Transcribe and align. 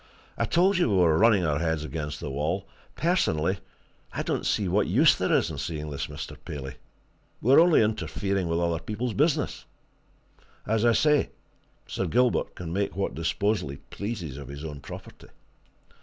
I 0.35 0.45
told 0.45 0.79
you 0.79 0.89
we 0.89 0.95
were 0.95 1.15
running 1.19 1.45
our 1.45 1.59
heads 1.59 1.83
against 1.83 2.19
the 2.19 2.31
wall 2.31 2.67
personally, 2.95 3.59
I 4.11 4.23
don't 4.23 4.47
see 4.47 4.67
what 4.67 4.87
use 4.87 5.13
there 5.13 5.31
is 5.31 5.51
in 5.51 5.59
seeing 5.59 5.91
this 5.91 6.07
Mr. 6.07 6.35
Paley. 6.43 6.77
We're 7.39 7.59
only 7.59 7.83
interfering 7.83 8.47
with 8.47 8.59
other 8.59 8.79
people's 8.79 9.13
business. 9.13 9.65
As 10.65 10.85
I 10.85 10.93
say, 10.93 11.29
Sir 11.85 12.07
Gilbert 12.07 12.55
can 12.55 12.73
make 12.73 12.95
what 12.95 13.13
disposal 13.13 13.69
he 13.69 13.77
pleases 13.77 14.37
of 14.37 14.47
his 14.47 14.65
own 14.65 14.79
property." 14.79 15.27